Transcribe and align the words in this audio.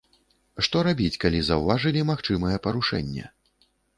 Што 0.67 0.77
рабіць, 0.87 1.19
калі 1.25 1.41
заўважылі, 1.51 2.01
магчымае 2.11 2.57
парушэнне? 2.69 3.29